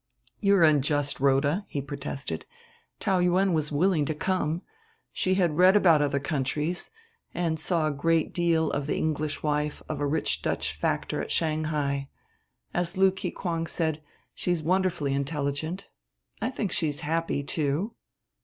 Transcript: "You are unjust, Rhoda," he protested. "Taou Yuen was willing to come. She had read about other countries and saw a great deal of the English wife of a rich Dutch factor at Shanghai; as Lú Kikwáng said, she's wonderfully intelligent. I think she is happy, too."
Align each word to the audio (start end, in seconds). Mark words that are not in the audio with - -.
"You 0.39 0.55
are 0.55 0.63
unjust, 0.63 1.19
Rhoda," 1.19 1.67
he 1.69 1.79
protested. 1.79 2.47
"Taou 2.99 3.19
Yuen 3.23 3.53
was 3.53 3.71
willing 3.71 4.03
to 4.05 4.15
come. 4.15 4.63
She 5.13 5.35
had 5.35 5.57
read 5.59 5.75
about 5.75 6.01
other 6.01 6.19
countries 6.19 6.89
and 7.35 7.59
saw 7.59 7.85
a 7.85 7.91
great 7.91 8.33
deal 8.33 8.71
of 8.71 8.87
the 8.87 8.97
English 8.97 9.43
wife 9.43 9.83
of 9.87 9.99
a 9.99 10.07
rich 10.07 10.41
Dutch 10.41 10.73
factor 10.73 11.21
at 11.21 11.29
Shanghai; 11.29 12.09
as 12.73 12.95
Lú 12.95 13.11
Kikwáng 13.11 13.67
said, 13.67 14.01
she's 14.33 14.63
wonderfully 14.63 15.13
intelligent. 15.13 15.87
I 16.41 16.49
think 16.49 16.71
she 16.71 16.89
is 16.89 17.01
happy, 17.01 17.43
too." 17.43 17.93